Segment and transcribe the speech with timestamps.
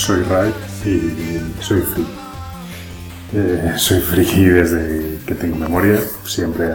[0.00, 0.54] eh, soy Ray
[0.86, 2.10] y soy friki.
[3.34, 6.68] Eh, soy friki desde que tengo memoria, siempre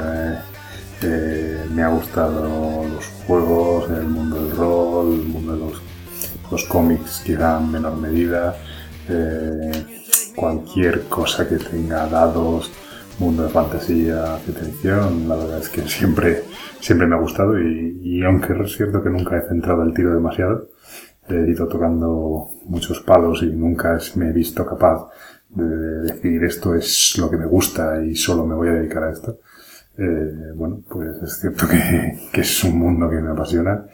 [1.01, 5.81] eh, me ha gustado los juegos, el mundo del rol, el mundo de los,
[6.51, 8.55] los cómics quizá en menor medida,
[10.35, 12.71] cualquier cosa que tenga dados,
[13.19, 16.43] mundo de fantasía, ciencia la verdad es que siempre,
[16.79, 20.69] siempre me ha gustado y aunque es cierto que nunca he centrado el tiro demasiado,
[21.29, 25.09] he ido tocando muchos palos y nunca me he visto capaz
[25.49, 25.65] de
[26.01, 29.39] decir esto es lo que me gusta y solo me voy a dedicar a esto.
[29.97, 31.65] Eh, bueno, pues es cierto
[32.31, 33.85] que, es un mundo que me apasiona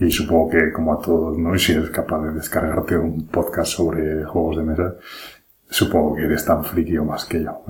[0.00, 1.56] y supongo que como a todos, ¿no?
[1.56, 4.96] Si eres capaz de descargarte un podcast sobre juegos de mesa,
[5.70, 7.62] supongo que eres tan friki o más que yo.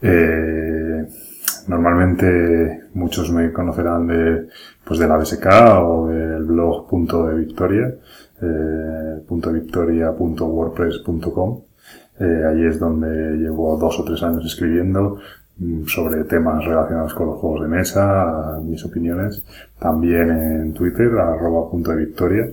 [0.00, 1.06] Eh,
[1.68, 4.48] normalmente muchos me conocerán de,
[4.84, 5.46] pues de la BSK
[5.82, 7.94] o del blog punto de victoria,
[8.40, 11.60] eh, punto victoria punto wordpress.com.
[12.20, 15.18] Eh, ahí es donde llevo dos o tres años escribiendo
[15.58, 19.44] mm, sobre temas relacionados con los juegos de mesa, mis opiniones.
[19.78, 22.48] También en Twitter, arroba punto de victoria.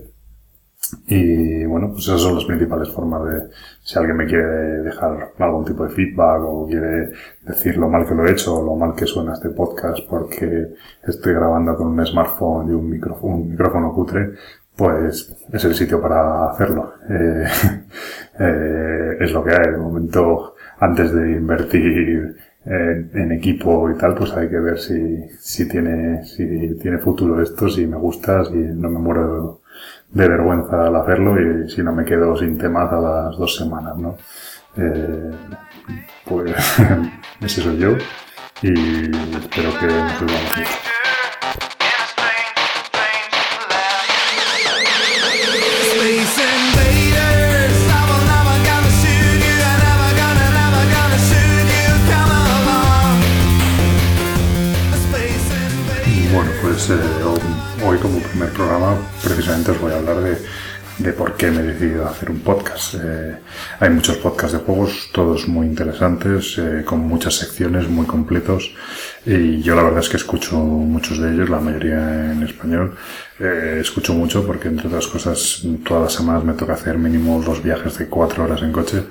[1.07, 3.49] Y bueno, pues esas son las principales formas de,
[3.81, 8.15] si alguien me quiere dejar algún tipo de feedback o quiere decir lo mal que
[8.15, 12.05] lo he hecho o lo mal que suena este podcast porque estoy grabando con un
[12.05, 14.33] smartphone y un micrófono, un micrófono cutre,
[14.75, 16.93] pues es el sitio para hacerlo.
[17.07, 17.45] Eh,
[18.39, 19.71] eh, es lo que hay.
[19.71, 22.35] De momento, antes de invertir
[22.65, 27.41] en, en, equipo y tal, pues hay que ver si, si tiene, si tiene futuro
[27.41, 29.61] esto, si me gusta, si no me muero
[30.09, 33.97] de vergüenza al hacerlo y si no me quedo sin temas a las dos semanas,
[33.97, 34.17] ¿no?
[34.77, 35.31] Eh,
[36.25, 36.53] pues
[37.41, 37.91] ese soy yo
[38.61, 40.94] y espero que nos veamos
[57.95, 60.37] hoy como primer programa precisamente os voy a hablar de,
[60.97, 62.95] de por qué me he decidido hacer un podcast.
[62.95, 63.37] Eh,
[63.79, 68.73] hay muchos podcasts de juegos, todos muy interesantes, eh, con muchas secciones, muy completos.
[69.25, 72.95] Y yo la verdad es que escucho muchos de ellos, la mayoría en español.
[73.39, 77.63] Eh, escucho mucho porque, entre otras cosas, todas las semanas me toca hacer mínimo dos
[77.63, 79.03] viajes de cuatro horas en coche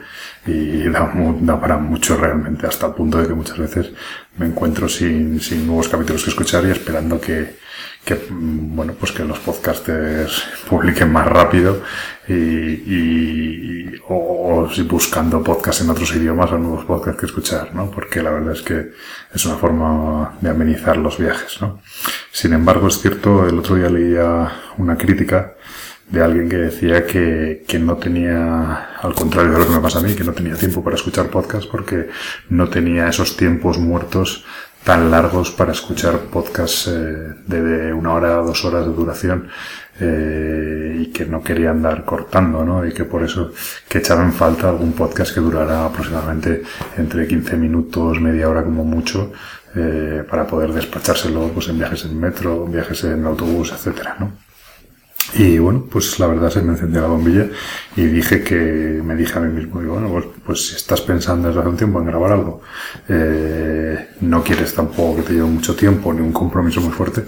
[0.47, 3.91] y da, da para mucho realmente, hasta el punto de que muchas veces
[4.37, 7.65] me encuentro sin, sin nuevos capítulos que escuchar y esperando que,
[8.05, 11.83] que bueno pues que los podcasters publiquen más rápido
[12.29, 18.23] y, y o, buscando podcasts en otros idiomas o nuevos podcasts que escuchar no porque
[18.23, 18.91] la verdad es que
[19.33, 21.81] es una forma de amenizar los viajes no
[22.31, 25.55] sin embargo es cierto el otro día leía una crítica
[26.09, 30.01] de alguien que decía que, que no tenía, al contrario de lo que me pasa
[30.01, 32.09] a mí, que no tenía tiempo para escuchar podcasts porque
[32.51, 34.45] no tenía esos tiempos muertos
[34.85, 39.49] tan largos para escuchar podcasts eh, de, una hora dos horas de duración
[39.99, 42.87] eh, y que no quería andar cortando, ¿no?
[42.87, 43.53] Y que por eso
[43.89, 46.63] que echaba en falta algún podcast que durara aproximadamente
[46.99, 49.33] entre 15 minutos, media hora como mucho,
[49.75, 54.44] eh, para poder despachárselo pues en viajes en metro, viajes en autobús, etcétera, ¿no?
[55.33, 57.49] Y bueno, pues la verdad se me encendió la bombilla
[57.97, 61.49] y dije que, me dije a mí mismo, digo, bueno, pues, pues si estás pensando
[61.49, 62.61] desde hace un tiempo en grabar algo,
[63.09, 67.25] eh, no quieres tampoco que te lleve mucho tiempo ni un compromiso muy fuerte,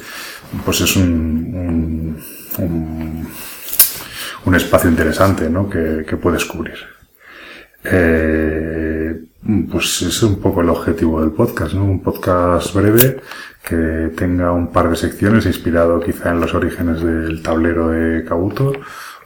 [0.64, 2.16] pues es un,
[2.58, 5.68] un, espacio interesante, ¿no?
[5.68, 6.76] Que, que puedes cubrir.
[7.84, 9.20] Eh,
[9.70, 11.84] pues es un poco el objetivo del podcast, ¿no?
[11.84, 13.20] Un podcast breve
[13.66, 18.72] que tenga un par de secciones inspirado quizá en los orígenes del tablero de Kabuto,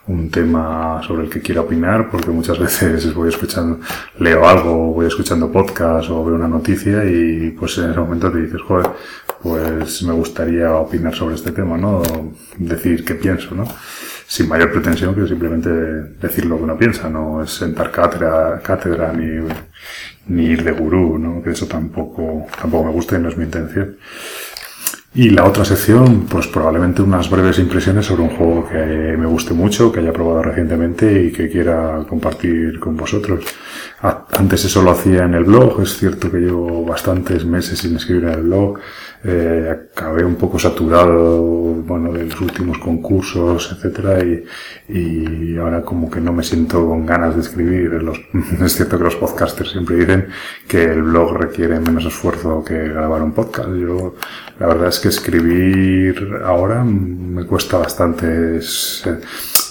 [0.06, 3.80] un tema sobre el que quiero opinar, porque muchas veces voy escuchando,
[4.18, 8.40] leo algo, voy escuchando podcast o veo una noticia y pues en ese momento te
[8.40, 8.88] dices, joder,
[9.42, 12.02] pues me gustaría opinar sobre este tema, ¿no?
[12.56, 13.64] Decir qué pienso, ¿no?
[14.30, 19.12] Sin mayor pretensión que simplemente decir lo que uno piensa, no es sentar cátedra, cátedra
[19.12, 21.42] ni, ir de gurú, ¿no?
[21.42, 23.96] Que eso tampoco, tampoco me gusta y no es mi intención.
[25.12, 29.52] Y la otra sección, pues probablemente unas breves impresiones sobre un juego que me guste
[29.52, 33.44] mucho, que haya probado recientemente y que quiera compartir con vosotros.
[34.00, 38.26] Antes eso lo hacía en el blog, es cierto que llevo bastantes meses sin escribir
[38.26, 38.78] en el blog,
[39.22, 44.44] eh, acabé un poco saturado, bueno, de los últimos concursos, etcétera, y,
[44.88, 47.90] y ahora como que no me siento con ganas de escribir.
[48.02, 48.18] Los,
[48.62, 50.28] es cierto que los podcasters siempre dicen
[50.66, 53.68] que el blog requiere menos esfuerzo que grabar un podcast.
[53.70, 54.14] Yo,
[54.58, 58.56] la verdad es que escribir ahora me cuesta bastante.
[58.56, 59.04] Es,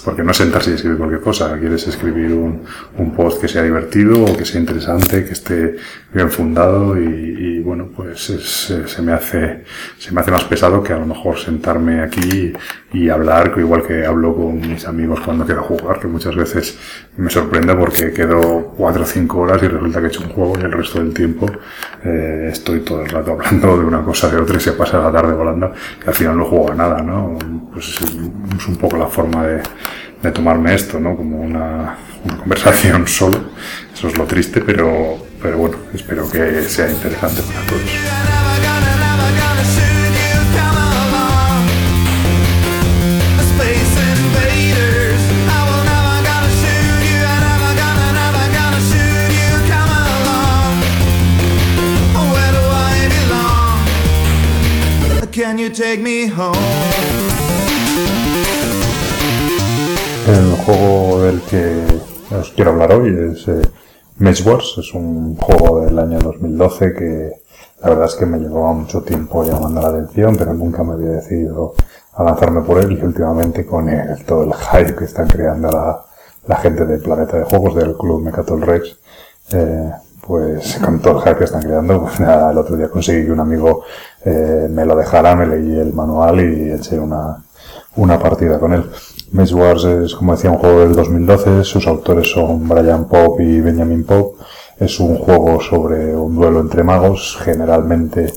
[0.04, 2.62] porque no sentarse y escribir cualquier cosa, quieres escribir un,
[2.98, 5.76] un post que sea divertido o que sea interesante, que esté
[6.12, 9.64] bien fundado y, y bueno, pues es, se me hace,
[9.98, 12.52] se me hace más pesado que a lo mejor sentarme aquí
[12.92, 16.78] y hablar, igual que hablo con mis amigos cuando quiero jugar, que muchas veces
[17.16, 20.58] me sorprende porque quedo cuatro o cinco horas y resulta que he hecho un juego
[20.58, 21.46] y el resto del tiempo
[22.04, 25.12] eh, estoy todo el rato hablando de una cosa de otra y se pasa la
[25.12, 25.72] tarde volando
[26.04, 27.38] y al final no juego a nada, ¿no?
[27.72, 29.62] Pues es, es un poco la forma de,
[30.22, 31.16] de tomarme esto, ¿no?
[31.16, 33.50] Como una, una conversación solo.
[33.94, 38.30] Eso es lo triste, pero, pero bueno, espero que sea interesante para todos.
[55.40, 57.19] Can you take me home?
[60.30, 61.84] El juego del que
[62.38, 63.62] os quiero hablar hoy es eh,
[64.18, 67.32] Mage Wars, es un juego del año 2012 que
[67.82, 71.08] la verdad es que me llevaba mucho tiempo llamando la atención, pero nunca me había
[71.08, 71.74] decidido
[72.14, 72.92] a lanzarme por él.
[72.92, 76.04] Y últimamente con el, todo el hype que están creando la,
[76.46, 79.00] la gente de Planeta de Juegos, del club Mecatol Rex,
[79.52, 79.90] eh,
[80.24, 83.32] pues con todo el hype que están creando, pues nada, el otro día conseguí que
[83.32, 83.82] un amigo
[84.24, 87.42] eh, me lo dejara, me leí el manual y eché una,
[87.96, 88.84] una partida con él.
[89.32, 93.60] Mage Wars es, como decía, un juego del 2012, sus autores son Brian Pope y
[93.60, 94.42] Benjamin Pope.
[94.78, 98.32] Es un juego sobre un duelo entre magos, generalmente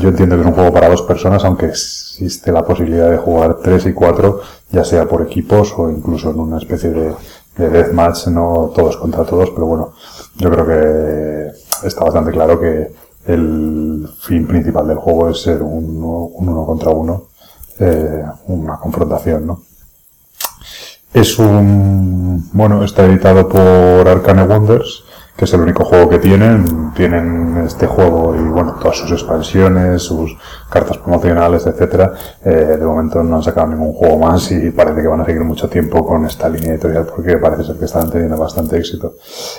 [0.00, 3.58] yo entiendo que es un juego para dos personas, aunque existe la posibilidad de jugar
[3.62, 4.40] tres y cuatro,
[4.70, 7.14] ya sea por equipos o incluso en una especie de,
[7.56, 9.92] de deathmatch, no todos contra todos, pero bueno,
[10.36, 12.92] yo creo que está bastante claro que
[13.26, 17.28] el fin principal del juego es ser un uno contra uno,
[17.78, 19.62] eh, una confrontación, ¿no?
[21.12, 25.04] Es un, bueno, está editado por Arcane Wonders,
[25.36, 26.92] que es el único juego que tienen.
[26.94, 30.36] Tienen este juego y bueno, todas sus expansiones, sus
[30.70, 32.12] cartas promocionales, etcétera.
[32.44, 35.42] Eh, de momento no han sacado ningún juego más y parece que van a seguir
[35.42, 39.16] mucho tiempo con esta línea editorial porque parece ser que están teniendo bastante éxito.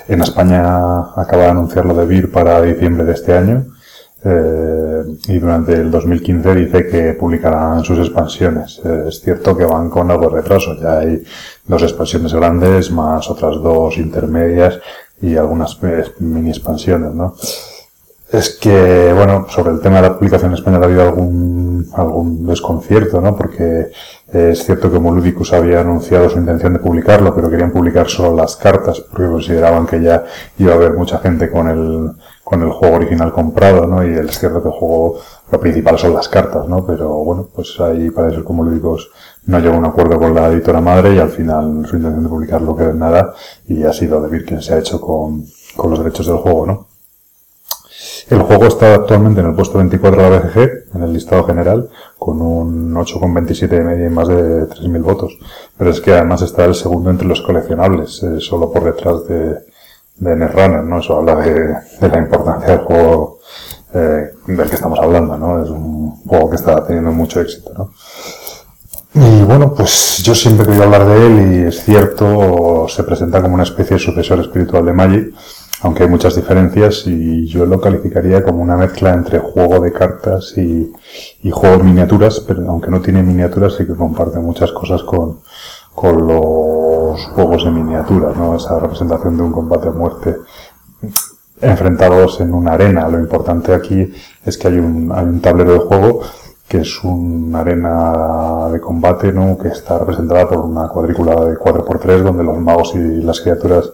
[0.07, 3.65] En España acaba de anunciar lo de Vir para diciembre de este año.
[4.25, 8.81] Eh, y durante el 2015 dice que publicarán sus expansiones.
[8.85, 10.75] Eh, es cierto que van con algo de retraso.
[10.79, 11.23] Ya hay
[11.65, 14.79] dos expansiones grandes más otras dos intermedias
[15.21, 15.77] y algunas
[16.19, 17.35] mini expansiones, ¿no?
[18.31, 21.62] Es que, bueno, sobre el tema de la publicación española ha habido algún,
[21.93, 23.35] algún desconcierto, ¿no?
[23.35, 23.91] Porque
[24.31, 28.55] es cierto que Moludicus había anunciado su intención de publicarlo, pero querían publicar solo las
[28.55, 30.23] cartas porque consideraban que ya
[30.57, 32.11] iba a haber mucha gente con el,
[32.43, 34.05] con el juego original comprado, ¿no?
[34.05, 35.19] Y es cierto que el juego,
[35.51, 36.85] lo principal son las cartas, ¿no?
[36.85, 39.11] Pero bueno, pues ahí parece como Moludicus
[39.45, 42.29] no llegó a un acuerdo con la editora madre y al final su intención de
[42.29, 43.33] publicarlo quedó en nada
[43.67, 46.92] y ha sido de quien se ha hecho con, con los derechos del juego, ¿no?
[48.29, 51.89] El juego está actualmente en el puesto 24 de la BGG, en el listado general,
[52.17, 55.37] con un 8,27 de media y más de 3.000 votos.
[55.77, 59.57] Pero es que además está el segundo entre los coleccionables, eh, solo por detrás de,
[60.17, 60.99] de Netrunner, ¿no?
[60.99, 63.39] Eso habla de, la importancia del juego
[63.93, 65.63] eh, del que estamos hablando, ¿no?
[65.63, 67.91] Es un juego que está teniendo mucho éxito, ¿no?
[69.15, 73.43] Y bueno, pues yo siempre he querido hablar de él y es cierto, se presenta
[73.43, 75.33] como una especie de sucesor espiritual de Magic,
[75.83, 80.53] aunque hay muchas diferencias y yo lo calificaría como una mezcla entre juego de cartas
[80.57, 80.93] y,
[81.41, 85.41] y juego de miniaturas, pero aunque no tiene miniaturas sí que comparte muchas cosas con,
[85.93, 88.55] con los juegos de miniatura, ¿no?
[88.55, 90.37] Esa representación de un combate a muerte
[91.59, 93.09] enfrentados en una arena.
[93.09, 94.09] Lo importante aquí
[94.45, 96.21] es que hay un, hay un tablero de juego
[96.65, 99.57] que es una arena de combate, ¿no?
[99.57, 103.91] Que está representada por una cuadrícula de 4x3 donde los magos y las criaturas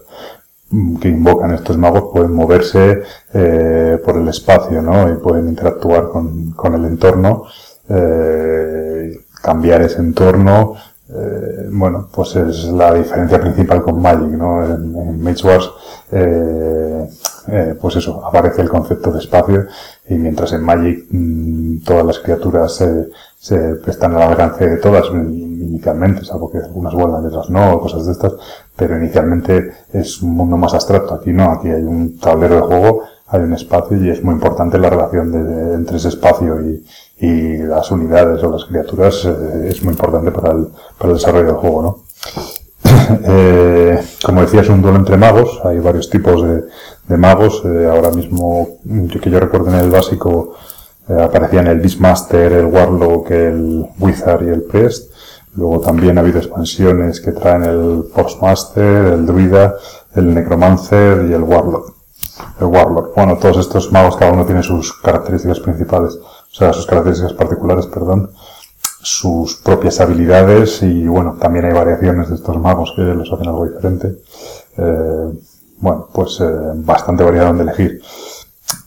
[1.01, 3.01] que invocan estos magos pueden moverse
[3.33, 5.11] eh, por el espacio, ¿no?
[5.11, 7.45] Y pueden interactuar con, con el entorno,
[7.88, 10.75] eh, cambiar ese entorno.
[11.11, 14.63] Eh, bueno, pues es la diferencia principal con Magic, ¿no?
[14.63, 15.71] En, en Mage Wars,
[17.81, 19.65] pues eso, aparece el concepto de espacio
[20.07, 23.09] y mientras en Magic mmm, todas las criaturas se,
[23.88, 28.33] están al alcance de todas inicialmente, salvo que algunas vuelan, otras no, cosas de estas,
[28.79, 31.13] pero inicialmente es un mundo más abstracto.
[31.15, 34.79] Aquí no, aquí hay un tablero de juego, hay un espacio y es muy importante
[34.79, 36.83] la relación de, entre ese espacio y,
[37.21, 41.55] las unidades o las criaturas, eh, es muy importante para el, para el desarrollo del
[41.55, 42.03] juego, ¿no?
[43.25, 48.12] eh, como decía, es un duelo entre magos, hay varios tipos de, magos, eh, ahora
[48.12, 50.55] mismo, yo, que yo recuerdo en el básico,
[51.09, 55.12] aparecían el Beastmaster, el Warlock, el Wizard y el Priest.
[55.56, 59.75] Luego también ha habido expansiones que traen el Postmaster, el Druida,
[60.15, 61.96] el Necromancer y el Warlock.
[62.60, 63.15] El Warlock.
[63.15, 67.88] Bueno, todos estos magos cada uno tiene sus características principales, o sea, sus características particulares,
[67.88, 68.32] perdón,
[69.01, 73.65] sus propias habilidades y bueno, también hay variaciones de estos magos que los hacen algo
[73.65, 74.15] diferente.
[74.77, 75.39] Eh,
[75.79, 78.01] bueno, pues eh, bastante variado donde elegir.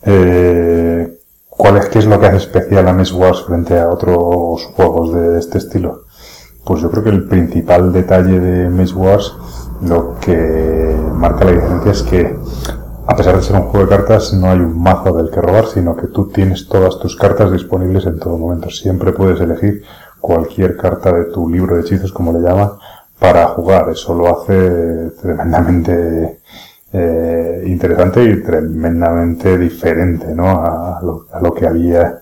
[0.04, 4.64] Eh, ¿Cuál es, qué es lo que hace especial a Miss Wars frente a otros
[4.74, 6.04] juegos de este estilo?
[6.64, 9.34] Pues yo creo que el principal detalle de Miss Wars,
[9.82, 12.36] lo que marca la diferencia es que
[13.06, 15.66] a pesar de ser un juego de cartas, no hay un mazo del que robar,
[15.66, 18.70] sino que tú tienes todas tus cartas disponibles en todo momento.
[18.70, 19.82] Siempre puedes elegir
[20.20, 22.70] cualquier carta de tu libro de hechizos, como le llaman,
[23.18, 23.88] para jugar.
[23.90, 26.38] Eso lo hace tremendamente
[26.92, 30.48] eh, interesante y tremendamente diferente ¿no?
[30.48, 31.00] a
[31.42, 32.20] lo que había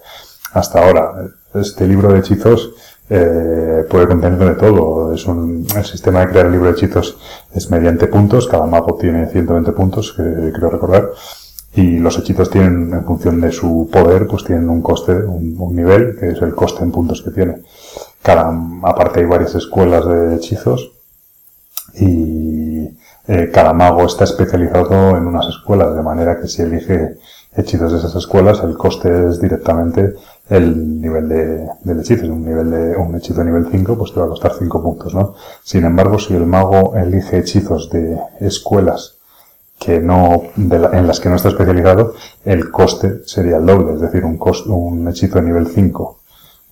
[0.55, 1.13] hasta ahora.
[1.53, 2.75] Este libro de hechizos
[3.13, 5.13] eh, puede contener de todo.
[5.13, 7.19] Es un, el sistema de crear el libro de hechizos
[7.53, 8.47] es mediante puntos.
[8.47, 11.11] Cada mago tiene 120 puntos, que creo recordar.
[11.75, 16.17] Y los hechizos tienen, en función de su poder, pues tienen un coste, un, nivel,
[16.19, 17.63] que es el coste en puntos que tiene.
[18.23, 20.93] Cada, aparte hay varias escuelas de hechizos.
[21.95, 22.91] Y
[23.27, 27.17] eh, cada mago está especializado en unas escuelas, de manera que si elige
[27.57, 30.15] hechizos de esas escuelas, el coste es directamente
[30.51, 32.27] el nivel de, del hechizo.
[32.27, 35.15] Un nivel de, un hechizo de nivel 5, pues te va a costar 5 puntos,
[35.15, 35.35] ¿no?
[35.63, 39.17] Sin embargo, si el mago elige hechizos de escuelas
[39.79, 42.13] que no, de la, en las que no está especializado,
[42.45, 46.19] el coste sería el doble, es decir, un, coste, un hechizo de nivel 5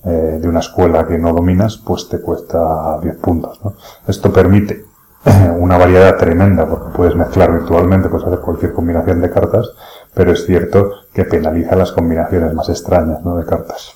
[0.05, 3.75] eh, de una escuela que no dominas, pues te cuesta 10 puntos, ¿no?
[4.07, 4.85] Esto permite
[5.59, 9.71] una variedad tremenda porque puedes mezclar virtualmente, puedes hacer cualquier combinación de cartas,
[10.19, 13.37] pero es cierto que penaliza las combinaciones más extrañas ¿no?
[13.37, 13.93] de cartas.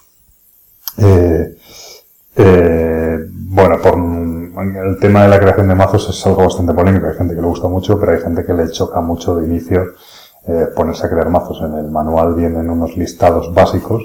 [0.96, 1.58] Eh,
[2.36, 7.08] eh, bueno, por el tema de la creación de mazos es algo bastante polémico.
[7.08, 9.94] Hay gente que le gusta mucho, pero hay gente que le choca mucho de inicio
[10.46, 11.60] eh, ponerse a crear mazos.
[11.60, 14.04] En el manual vienen unos listados básicos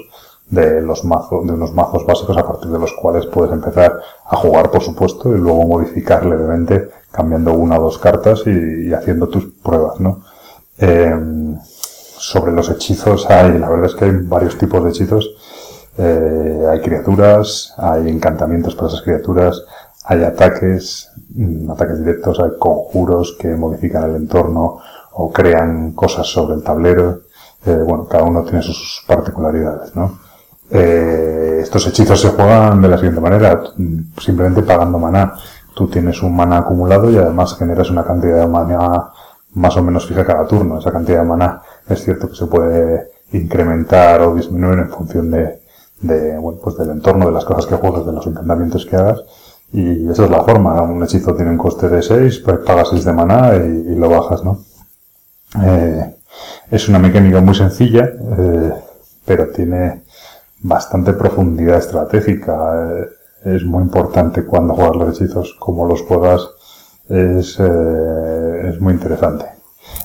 [0.50, 4.36] de los mazos, de unos mazos básicos a partir de los cuales puedes empezar a
[4.38, 9.44] jugar, por supuesto, y luego modificar levemente, cambiando una o dos cartas y, haciendo tus
[9.62, 10.24] pruebas, ¿no?
[10.80, 11.14] Eh,
[12.18, 15.30] sobre los hechizos hay, la verdad es que hay varios tipos de hechizos.
[15.96, 19.64] Eh, hay criaturas, hay encantamientos para esas criaturas,
[20.04, 24.78] hay ataques, mm, ataques directos, hay conjuros que modifican el entorno
[25.14, 27.22] o crean cosas sobre el tablero.
[27.66, 30.20] Eh, bueno, cada uno tiene sus particularidades, ¿no?
[30.70, 33.62] Eh, estos hechizos se juegan de la siguiente manera,
[34.20, 35.34] simplemente pagando maná.
[35.74, 39.10] Tú tienes un maná acumulado y además generas una cantidad de maná
[39.54, 40.78] más o menos fija cada turno.
[40.78, 45.60] Esa cantidad de maná es cierto que se puede incrementar o disminuir en función de,
[46.62, 49.22] pues del entorno, de las cosas que juegas, de los encantamientos que hagas.
[49.72, 50.80] Y esa es la forma.
[50.82, 54.44] Un hechizo tiene un coste de 6, pues pagas 6 de maná y, lo bajas,
[54.44, 54.64] ¿no?
[55.62, 56.14] Eh,
[56.70, 58.72] es una mecánica muy sencilla, eh,
[59.24, 60.04] pero tiene
[60.60, 62.92] bastante profundidad estratégica.
[62.92, 63.08] Eh,
[63.44, 66.48] es muy importante cuando juegas los hechizos, como los juegas,
[67.08, 67.60] es
[68.80, 69.46] muy interesante.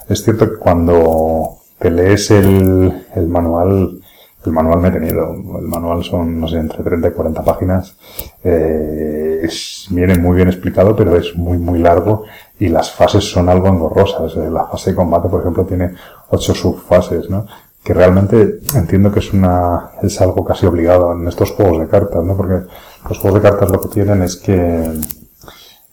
[0.07, 3.99] Es cierto que cuando te lees el, el manual,
[4.45, 7.97] el manual me he tenido, el manual son, no sé, entre 30 y 40 páginas,
[8.41, 9.45] eh,
[9.89, 12.23] viene muy bien explicado, pero es muy, muy largo
[12.57, 14.33] y las fases son algo engorrosas.
[14.37, 15.93] La fase de combate, por ejemplo, tiene
[16.29, 17.45] ocho subfases, ¿no?
[17.83, 22.23] que realmente entiendo que es una es algo casi obligado en estos juegos de cartas,
[22.23, 22.37] ¿no?
[22.37, 22.65] Porque
[23.09, 24.89] los juegos de cartas lo que tienen es que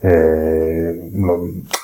[0.02, 1.10] eh,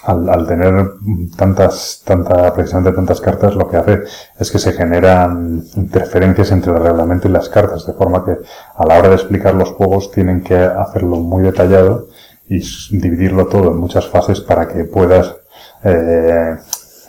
[0.05, 0.91] al, tener
[1.37, 4.03] tantas, tanta, precisamente tantas cartas, lo que hace
[4.39, 8.37] es que se generan interferencias entre el reglamento y las cartas, de forma que
[8.77, 12.09] a la hora de explicar los juegos tienen que hacerlo muy detallado
[12.49, 12.61] y
[12.97, 15.37] dividirlo todo en muchas fases para que puedas
[15.85, 16.57] eh,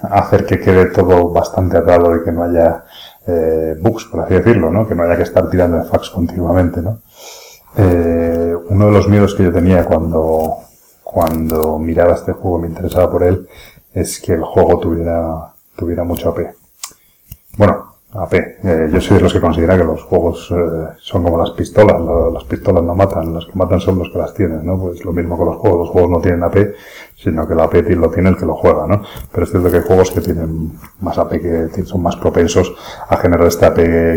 [0.04, 2.86] hacer que quede todo bastante atado y que no haya
[3.26, 4.88] eh, bugs, por así decirlo, ¿no?
[4.88, 7.02] Que no haya que estar tirando de fax continuamente, ¿no?
[7.78, 10.58] Eh, uno de los miedos que yo tenía cuando,
[11.10, 13.48] cuando miraba este juego, me interesaba por él,
[13.94, 16.54] es que el juego tuviera, tuviera mucho AP.
[17.58, 18.34] Bueno, AP.
[18.34, 22.02] Eh, yo soy de los que considera que los juegos eh, son como las pistolas.
[22.34, 24.80] las pistolas no matan, los que matan son los que las tienen, ¿no?
[24.80, 25.80] Pues lo mismo con los juegos.
[25.80, 26.74] Los juegos no tienen AP,
[27.16, 29.02] sino que el AP lo tiene el que lo juega, ¿no?
[29.32, 30.72] Pero es cierto que hay juegos que tienen
[31.02, 32.74] más AP, que son más propensos
[33.10, 33.76] a generar este AP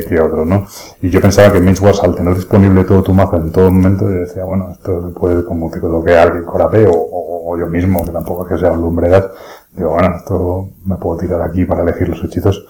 [0.08, 0.66] que otros, ¿no?
[1.02, 4.04] Y yo pensaba que Mage Wars, al tener disponible todo tu mazo en todo momento,
[4.04, 8.12] yo decía, bueno, esto puede como que alguien con AP o, o, yo mismo, que
[8.12, 9.32] tampoco es que sea un lumbredad.
[9.72, 12.64] Digo, bueno, esto me puedo tirar aquí para elegir los hechizos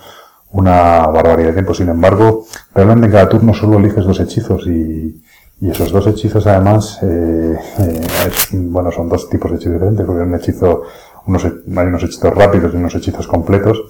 [0.52, 1.74] una barbaridad de tiempo.
[1.74, 5.22] Sin embargo, realmente en cada turno solo eliges dos hechizos y,
[5.60, 8.00] Y esos dos hechizos además, eh, eh,
[8.52, 10.82] bueno, son dos tipos de hechizos diferentes, porque un hechizo,
[11.26, 13.84] unos, hay unos hechizos rápidos y unos hechizos completos,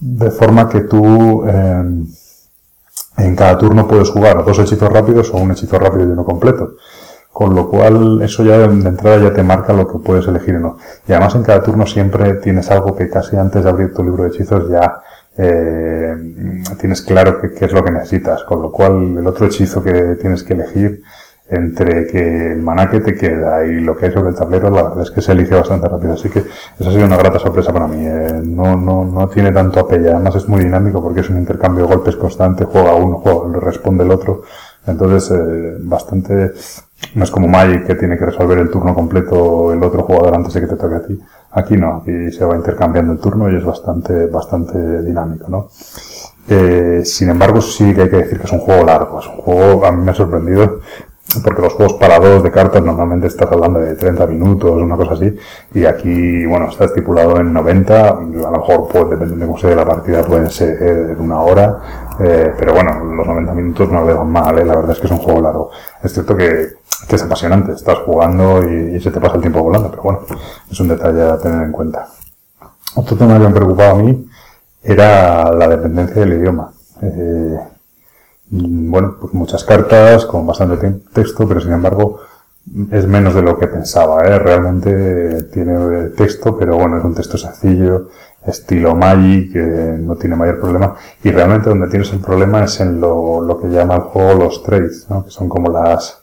[0.00, 1.84] de forma que tú eh,
[3.18, 6.76] en cada turno puedes jugar dos hechizos rápidos o un hechizo rápido y uno completo.
[7.30, 10.60] Con lo cual, eso ya de entrada ya te marca lo que puedes elegir o
[10.60, 10.78] no.
[11.06, 14.24] Y además en cada turno siempre tienes algo que casi antes de abrir tu libro
[14.24, 15.02] de hechizos ya
[15.42, 16.16] eh,
[16.78, 18.44] tienes claro qué es lo que necesitas.
[18.44, 21.02] Con lo cual, el otro hechizo que tienes que elegir
[21.48, 24.84] entre que el maná que te queda y lo que hay sobre el tablero, la
[24.84, 26.12] verdad es que se elige bastante rápido.
[26.12, 28.06] Así que esa ha sido una grata sorpresa para mí.
[28.06, 30.10] Eh, no, no, no tiene tanto apello.
[30.14, 32.64] Además es muy dinámico porque es un intercambio de golpes constante.
[32.64, 34.42] Juega uno, juega, responde el otro.
[34.86, 36.52] Entonces, eh, bastante,
[37.14, 40.54] no es como Magic que tiene que resolver el turno completo el otro jugador antes
[40.54, 41.20] de que te toque a ti.
[41.52, 45.68] Aquí no, aquí se va intercambiando el turno y es bastante, bastante dinámico, ¿no?
[46.48, 49.20] Eh, sin embargo, sí que hay que decir que es un juego largo.
[49.20, 50.80] Es un juego, a mí me ha sorprendido
[51.44, 55.12] porque los juegos para dos de cartas normalmente estás hablando de 30 minutos, una cosa
[55.14, 55.36] así,
[55.74, 59.76] y aquí, bueno, está estipulado en 90, a lo mejor, pues, dependiendo de cómo sea
[59.76, 61.78] la partida, puede ser en una hora,
[62.18, 64.64] eh, pero bueno, los 90 minutos no le van mal, ¿eh?
[64.64, 65.70] la verdad es que es un juego largo.
[66.02, 69.90] Es cierto que, es apasionante, estás jugando y, y, se te pasa el tiempo volando,
[69.90, 70.20] pero bueno,
[70.70, 72.08] es un detalle a tener en cuenta.
[72.94, 74.28] Otro tema que me preocupaba a mí
[74.82, 76.72] era la dependencia del idioma.
[77.02, 77.58] Eh,
[78.50, 82.20] bueno, pues muchas cartas con bastante texto, pero sin embargo
[82.90, 84.38] es menos de lo que pensaba, ¿eh?
[84.38, 88.08] Realmente tiene texto, pero bueno, es un texto sencillo,
[88.44, 90.94] estilo Magic, que no tiene mayor problema.
[91.22, 95.06] Y realmente donde tienes el problema es en lo, que llama el juego los traits,
[95.08, 95.24] ¿no?
[95.24, 96.22] Que son como las,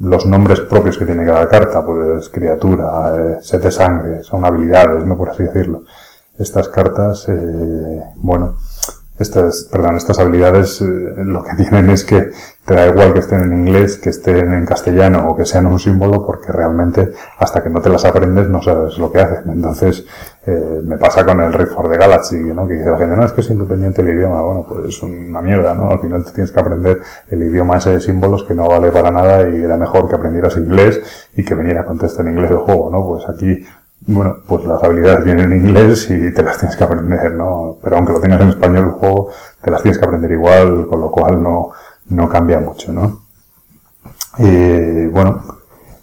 [0.00, 5.04] los nombres propios que tiene cada carta, pues criatura, eh, set de sangre, son habilidades,
[5.04, 5.16] ¿no?
[5.16, 5.82] Por así decirlo.
[6.38, 8.56] Estas cartas, eh, bueno,
[9.18, 10.84] estas, perdón, estas habilidades eh,
[11.16, 12.30] lo que tienen es que
[12.64, 15.78] te da igual que estén en inglés, que estén en castellano o que sean un
[15.78, 19.50] símbolo, porque realmente hasta que no te las aprendes no sabes lo que hacen.
[19.50, 20.06] Entonces,
[20.46, 22.66] eh, me pasa con el Rift for the Galaxy, ¿no?
[22.66, 24.40] Que dice la gente, no, es que es independiente el idioma.
[24.40, 25.90] Bueno, pues es una mierda, ¿no?
[25.90, 29.10] Al final te tienes que aprender el idioma ese de símbolos que no vale para
[29.10, 32.58] nada y era mejor que aprendieras inglés y que viniera con texto en inglés el
[32.58, 33.06] juego, ¿no?
[33.06, 33.62] Pues aquí
[34.06, 37.78] bueno, pues las habilidades vienen en inglés y te las tienes que aprender, ¿no?
[37.82, 39.30] Pero aunque lo tengas en español el juego,
[39.62, 41.70] te las tienes que aprender igual, con lo cual no,
[42.10, 43.24] no cambia mucho, ¿no?
[44.38, 45.42] Y bueno,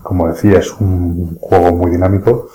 [0.01, 2.47] como decía, es un juego muy dinámico,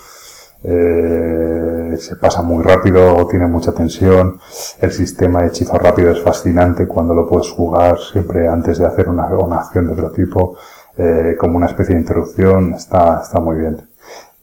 [0.63, 4.39] eh, se pasa muy rápido, tiene mucha tensión,
[4.81, 9.07] el sistema de hechizo rápido es fascinante cuando lo puedes jugar siempre antes de hacer
[9.07, 10.57] una, una acción de otro tipo,
[10.97, 13.87] eh, como una especie de interrupción, está, está muy bien.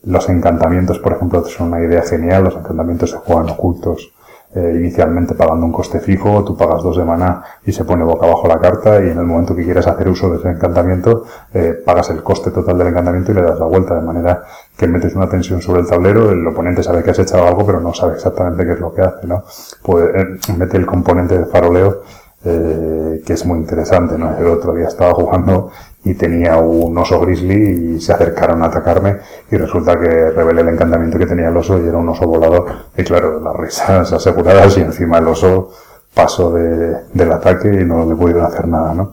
[0.06, 2.44] Los encantamientos, por ejemplo, son una idea genial.
[2.44, 4.12] Los encantamientos se juegan ocultos.
[4.56, 8.26] Eh, inicialmente pagando un coste fijo, tú pagas dos de maná y se pone boca
[8.26, 11.82] abajo la carta y en el momento que quieras hacer uso de ese encantamiento, eh,
[11.84, 14.44] pagas el coste total del encantamiento y le das la vuelta de manera
[14.76, 17.80] que metes una tensión sobre el tablero, el oponente sabe que has echado algo pero
[17.80, 19.42] no sabe exactamente qué es lo que hace, ¿no?
[19.82, 22.02] Pues eh, mete el componente de faroleo
[22.44, 24.36] que es muy interesante, ¿no?
[24.36, 25.70] El otro día estaba jugando
[26.04, 29.16] y tenía un oso grizzly y se acercaron a atacarme
[29.50, 32.66] y resulta que revelé el encantamiento que tenía el oso y era un oso volador
[32.96, 35.70] y claro, las risas aseguradas y encima el oso
[36.14, 39.12] pasó de, del ataque y no le pudieron hacer nada, ¿no?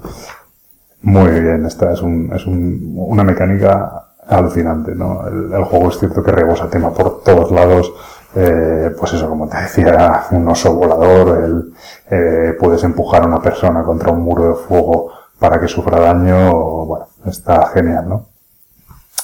[1.04, 5.27] Muy bien, esta es, un, es un, una mecánica alucinante, ¿no?
[5.27, 7.91] El, juego es cierto que rebosa tema por todos lados,
[8.36, 11.73] eh, pues eso, como te decía, un oso volador, el,
[12.12, 16.86] eh, puedes empujar a una persona contra un muro de fuego para que sufra daño,
[16.86, 18.27] bueno, está genial, ¿no?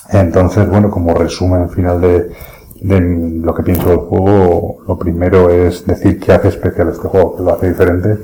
[0.09, 2.31] Entonces, bueno, como resumen final de,
[3.43, 7.43] lo que pienso del juego, lo primero es decir qué hace especial este juego, que
[7.43, 8.17] lo hace diferente.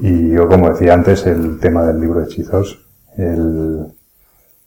[0.00, 2.84] Y yo, como decía antes, el tema del libro de hechizos,
[3.16, 3.86] el,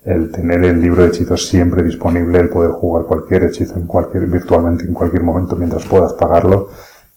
[0.03, 4.25] el tener el libro de hechizos siempre disponible, el poder jugar cualquier hechizo en cualquier,
[4.25, 6.69] virtualmente en cualquier momento mientras puedas pagarlo,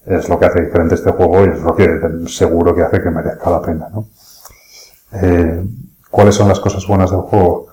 [0.05, 1.89] es lo que hace diferente este juego y es lo que
[2.27, 4.09] seguro que hace que merezca la pena, ¿no?
[5.13, 5.65] Eh,
[6.11, 7.67] ¿Cuáles son las cosas buenas del juego?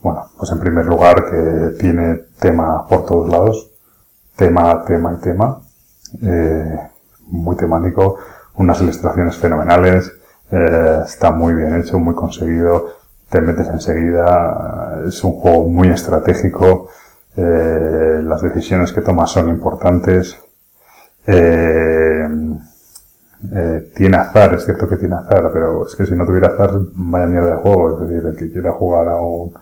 [0.00, 3.70] Bueno, pues en primer lugar que tiene tema por todos lados,
[4.36, 5.60] tema, tema y tema,
[6.22, 6.78] eh,
[7.28, 8.18] muy temático,
[8.54, 10.12] unas ilustraciones fenomenales,
[10.50, 12.88] eh, está muy bien hecho, muy conseguido,
[13.28, 16.88] te metes enseguida, es un juego muy estratégico,
[17.36, 20.38] las decisiones que tomas son importantes,
[23.52, 26.70] eh, tiene azar, es cierto que tiene azar, pero es que si no tuviera azar,
[26.94, 29.52] vaya mierda de juego, es decir, el que quiera jugar a un,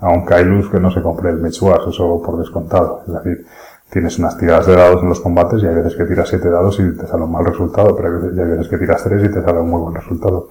[0.00, 3.46] a un Kailus que no se compre el Mechuas, eso por descontado, es decir,
[3.90, 6.78] tienes unas tiradas de dados en los combates y hay veces que tiras siete dados
[6.80, 9.60] y te sale un mal resultado, pero hay veces que tiras tres y te sale
[9.60, 10.48] un muy buen resultado.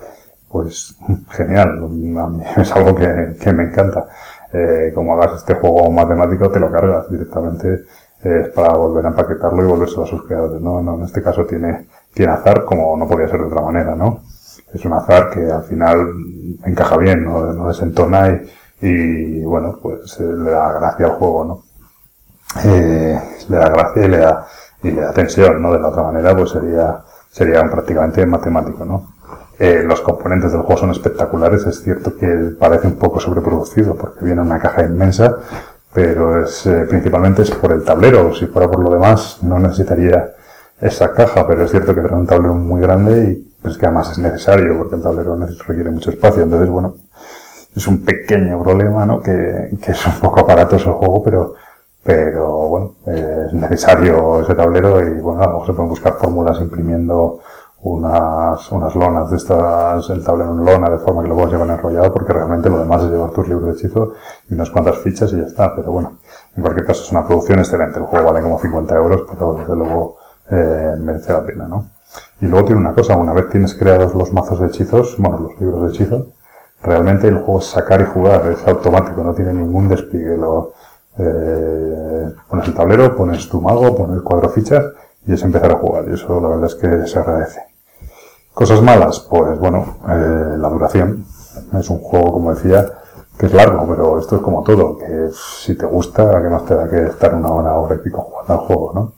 [0.50, 0.96] Pues
[1.32, 4.08] genial, a mí es algo que, que me encanta.
[4.54, 7.84] Eh, como hagas este juego matemático, te lo cargas directamente.
[8.24, 10.82] Eh, para volver a empaquetarlo y volverse a sus creadores, ¿no?
[10.82, 11.86] no en este caso tiene,
[12.16, 14.22] tiene azar como no podía ser de otra manera, ¿no?
[14.74, 16.12] Es un azar que al final
[16.64, 18.30] encaja bien, no, desentona
[18.82, 21.64] y, y bueno, pues eh, le da gracia al juego, ¿no?
[22.64, 24.48] Eh, le da gracia y le da,
[24.82, 25.74] y le da tensión, ¿no?
[25.74, 29.16] De la otra manera, pues sería, sería prácticamente matemático, ¿no?
[29.60, 32.28] Eh, los componentes del juego son espectaculares, es cierto que
[32.60, 35.38] parece un poco sobreproducido porque viene una caja inmensa,
[35.94, 40.34] pero es, eh, principalmente es por el tablero, si fuera por lo demás no necesitaría
[40.80, 44.12] esa caja, pero es cierto que trae un tablero muy grande y pues que además
[44.12, 45.36] es necesario porque el tablero
[45.68, 46.96] requiere mucho espacio, entonces bueno,
[47.76, 49.22] es un pequeño problema, ¿no?
[49.22, 51.54] Que, que es un poco aparatoso el juego, pero,
[52.04, 56.60] pero bueno, es necesario ese tablero y bueno, a lo mejor se pueden buscar fórmulas
[56.62, 57.40] imprimiendo
[57.86, 61.70] unas, unas lonas de estas, el tablero en lona, de forma que lo puedas llevar
[61.70, 64.14] enrollado, porque realmente lo demás es llevar tus libros de hechizo
[64.50, 65.76] y unas cuantas fichas y ya está.
[65.76, 66.18] Pero bueno,
[66.56, 68.00] en cualquier caso es una producción excelente.
[68.00, 70.18] El juego vale como 50 euros, pero desde luego
[70.50, 71.90] eh, merece la pena, ¿no?
[72.42, 75.60] Y luego tiene una cosa, una vez tienes creados los mazos de hechizos, bueno, los
[75.60, 76.28] libros de hechizo,
[76.82, 80.38] realmente el juego es sacar y jugar, es automático, no tiene ningún despliegue.
[80.38, 80.74] Lo,
[81.18, 84.86] eh, pones el tablero, pones tu mago, pones cuatro fichas
[85.26, 86.06] y es empezar a jugar.
[86.10, 87.62] Y eso la verdad es que se agradece.
[88.54, 91.26] Cosas malas, pues bueno, eh, la duración.
[91.78, 92.86] Es un juego, como decía,
[93.38, 96.76] que es largo, pero esto es como todo, que si te gusta, que más te
[96.76, 99.14] da que estar una hora, hora y pico jugando al juego, ¿no?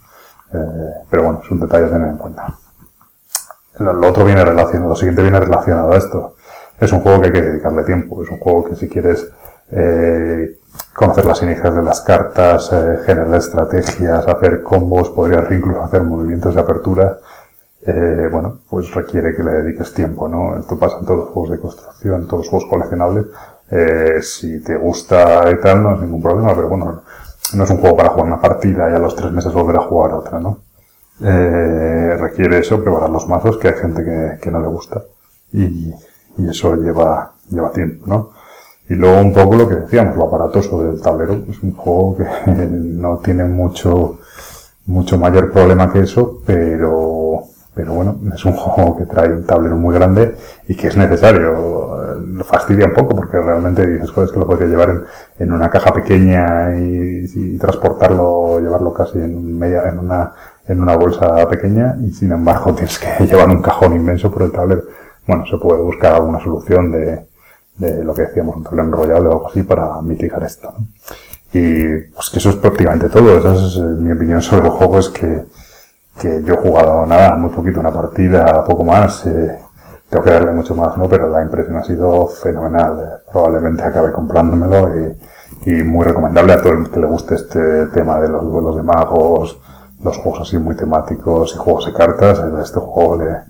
[0.53, 2.53] Eh, pero bueno, es un detalle a tener en cuenta.
[3.79, 6.36] Lo, otro viene relacionado, lo siguiente viene relacionado a esto.
[6.79, 9.27] Es un juego que hay que dedicarle tiempo, es un juego que si quieres
[9.71, 10.57] eh,
[10.93, 16.55] conocer las inicias de las cartas, eh, generar estrategias, hacer combos, podrías incluso hacer movimientos
[16.55, 17.17] de apertura,
[17.86, 20.57] eh, bueno, pues requiere que le dediques tiempo, ¿no?
[20.57, 23.25] Esto pasa en todos los juegos de construcción, en todos los juegos coleccionables.
[23.69, 27.03] Eh, si te gusta y tal, no es ningún problema, pero bueno,
[27.53, 29.83] no es un juego para jugar una partida y a los tres meses volver a
[29.83, 30.60] jugar otra, ¿no?
[31.21, 35.03] Eh, requiere eso, preparar los mazos, que hay gente que, que no le gusta.
[35.51, 35.93] Y,
[36.38, 38.29] y eso lleva, lleva tiempo, ¿no?
[38.89, 42.25] Y luego un poco lo que decíamos, lo aparatoso del tablero, es un juego que
[42.51, 44.19] no tiene mucho,
[44.86, 47.43] mucho mayor problema que eso, pero,
[47.77, 50.35] pero bueno, es un juego que trae un tablero muy grande
[50.67, 52.15] y que es necesario.
[52.17, 55.03] Lo fastidia un poco porque realmente dices, es que lo podría llevar en,
[55.37, 60.33] en una caja pequeña y, transportarlo, llevarlo casi en media, en una,
[60.67, 64.51] en una bolsa pequeña y sin embargo tienes que llevar un cajón inmenso por el
[64.51, 64.81] tablero.
[65.27, 67.27] Bueno, se puede buscar alguna solución de,
[67.75, 70.73] de lo que decíamos, un tablero enrollable o algo así para mitigar esto.
[71.53, 73.37] Y pues que eso es prácticamente todo.
[73.37, 75.45] Esa es eh, mi opinión sobre el juego, es que,
[76.19, 79.25] que yo he jugado nada, muy poquito, una partida, poco más.
[79.25, 79.60] Eh,
[80.10, 81.08] tengo que darle mucho más, ¿no?
[81.08, 83.21] Pero la impresión ha sido fenomenal.
[83.32, 84.89] Probablemente acabe comprándomelo
[85.65, 88.75] y, y muy recomendable a todo el que le guste este tema de los duelos
[88.77, 89.60] de magos,
[90.03, 92.41] los juegos así muy temáticos y juegos de cartas.
[92.63, 93.43] Este juego le,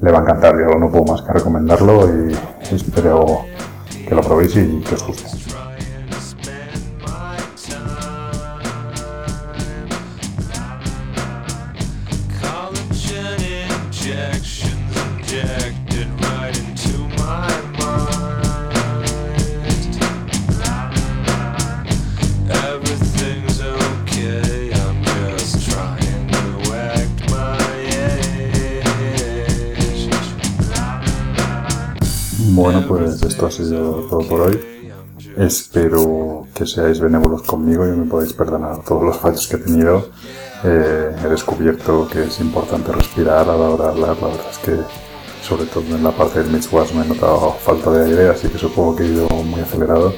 [0.00, 0.56] le va a encantar.
[0.58, 2.36] Yo no puedo más que recomendarlo y
[2.72, 3.26] espero
[4.08, 5.65] que lo probéis y que os guste.
[32.48, 34.60] Bueno, pues esto ha sido todo por hoy.
[35.36, 40.08] Espero que seáis benévolos conmigo y me podéis perdonar todos los fallos que he tenido.
[40.62, 44.16] Eh, he descubierto que es importante respirar a la hora de hablar.
[44.20, 44.76] La verdad es que,
[45.42, 48.58] sobre todo en la parte del Mitzwash, me he notado falta de aire, así que
[48.58, 50.14] supongo que he ido muy acelerado.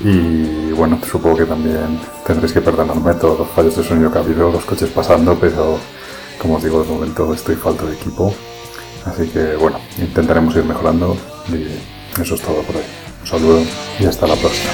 [0.00, 4.22] Y bueno, supongo que también tendréis que perdonarme todos los fallos de sonido que ha
[4.22, 5.78] habido, los coches pasando, pero
[6.40, 8.34] como os digo, de momento estoy falto de equipo.
[9.04, 11.16] Así que bueno, intentaremos ir mejorando
[11.48, 12.82] y eso es todo por hoy.
[13.22, 13.62] Un saludo
[13.98, 14.70] y hasta la próxima.